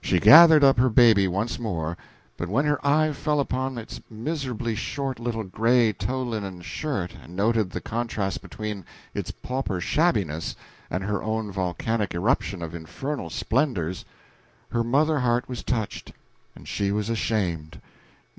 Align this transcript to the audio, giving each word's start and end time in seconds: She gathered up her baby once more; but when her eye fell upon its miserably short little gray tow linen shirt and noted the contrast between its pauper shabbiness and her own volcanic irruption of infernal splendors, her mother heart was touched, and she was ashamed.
She 0.00 0.20
gathered 0.20 0.64
up 0.64 0.78
her 0.78 0.88
baby 0.88 1.28
once 1.28 1.58
more; 1.58 1.98
but 2.38 2.48
when 2.48 2.64
her 2.64 2.78
eye 2.82 3.12
fell 3.12 3.40
upon 3.40 3.76
its 3.76 4.00
miserably 4.08 4.74
short 4.74 5.18
little 5.18 5.44
gray 5.44 5.92
tow 5.92 6.22
linen 6.22 6.62
shirt 6.62 7.14
and 7.22 7.36
noted 7.36 7.68
the 7.68 7.82
contrast 7.82 8.40
between 8.40 8.86
its 9.12 9.30
pauper 9.30 9.78
shabbiness 9.78 10.56
and 10.88 11.04
her 11.04 11.22
own 11.22 11.52
volcanic 11.52 12.14
irruption 12.14 12.62
of 12.62 12.74
infernal 12.74 13.28
splendors, 13.28 14.06
her 14.70 14.82
mother 14.82 15.18
heart 15.18 15.46
was 15.46 15.62
touched, 15.62 16.12
and 16.54 16.66
she 16.66 16.90
was 16.90 17.10
ashamed. 17.10 17.82